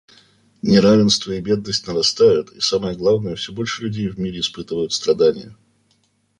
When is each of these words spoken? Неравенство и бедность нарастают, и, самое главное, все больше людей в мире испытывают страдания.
Неравенство 0.63 1.31
и 1.33 1.41
бедность 1.41 1.85
нарастают, 1.85 2.51
и, 2.53 2.59
самое 2.59 2.97
главное, 2.97 3.35
все 3.35 3.53
больше 3.53 3.83
людей 3.83 4.07
в 4.09 4.17
мире 4.17 4.39
испытывают 4.39 4.93
страдания. 4.93 5.55